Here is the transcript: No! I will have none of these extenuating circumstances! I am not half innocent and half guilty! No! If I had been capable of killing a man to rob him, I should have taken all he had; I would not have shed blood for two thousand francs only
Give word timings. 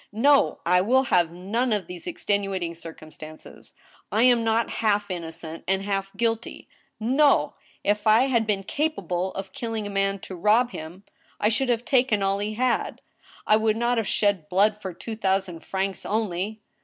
No! 0.11 0.61
I 0.65 0.81
will 0.81 1.03
have 1.13 1.29
none 1.31 1.71
of 1.71 1.85
these 1.85 2.07
extenuating 2.07 2.73
circumstances! 2.73 3.75
I 4.11 4.23
am 4.23 4.43
not 4.43 4.71
half 4.81 5.11
innocent 5.11 5.63
and 5.67 5.83
half 5.83 6.11
guilty! 6.17 6.67
No! 6.99 7.53
If 7.83 8.07
I 8.07 8.21
had 8.21 8.47
been 8.47 8.63
capable 8.63 9.31
of 9.35 9.53
killing 9.53 9.85
a 9.85 9.91
man 9.91 10.17
to 10.21 10.35
rob 10.35 10.71
him, 10.71 11.03
I 11.39 11.49
should 11.49 11.69
have 11.69 11.85
taken 11.85 12.23
all 12.23 12.39
he 12.39 12.55
had; 12.55 13.01
I 13.45 13.57
would 13.57 13.77
not 13.77 13.99
have 13.99 14.07
shed 14.07 14.49
blood 14.49 14.75
for 14.81 14.91
two 14.91 15.15
thousand 15.15 15.59
francs 15.59 16.03
only 16.03 16.61